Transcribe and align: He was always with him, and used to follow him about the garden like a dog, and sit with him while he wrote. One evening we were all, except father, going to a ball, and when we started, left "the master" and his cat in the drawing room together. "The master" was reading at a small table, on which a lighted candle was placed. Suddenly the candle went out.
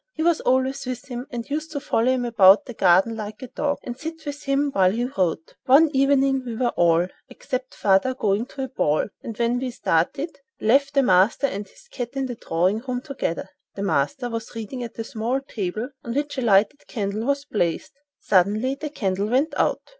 He 0.13 0.23
was 0.23 0.41
always 0.41 0.83
with 0.87 1.09
him, 1.09 1.27
and 1.29 1.47
used 1.47 1.71
to 1.73 1.79
follow 1.79 2.11
him 2.11 2.25
about 2.25 2.65
the 2.65 2.73
garden 2.73 3.15
like 3.15 3.43
a 3.43 3.47
dog, 3.47 3.77
and 3.83 3.95
sit 3.95 4.25
with 4.25 4.45
him 4.45 4.71
while 4.71 4.89
he 4.91 5.05
wrote. 5.05 5.53
One 5.67 5.91
evening 5.95 6.41
we 6.43 6.55
were 6.55 6.69
all, 6.75 7.05
except 7.29 7.75
father, 7.75 8.15
going 8.15 8.47
to 8.47 8.63
a 8.63 8.67
ball, 8.67 9.09
and 9.21 9.37
when 9.37 9.59
we 9.59 9.69
started, 9.69 10.39
left 10.59 10.95
"the 10.95 11.03
master" 11.03 11.45
and 11.45 11.67
his 11.67 11.87
cat 11.87 12.13
in 12.13 12.25
the 12.25 12.33
drawing 12.33 12.79
room 12.79 13.01
together. 13.01 13.49
"The 13.75 13.83
master" 13.83 14.27
was 14.27 14.55
reading 14.55 14.83
at 14.83 14.97
a 14.97 15.03
small 15.03 15.39
table, 15.39 15.89
on 16.03 16.15
which 16.15 16.35
a 16.35 16.41
lighted 16.41 16.87
candle 16.87 17.25
was 17.27 17.45
placed. 17.45 17.93
Suddenly 18.19 18.73
the 18.81 18.89
candle 18.89 19.27
went 19.27 19.53
out. 19.55 19.81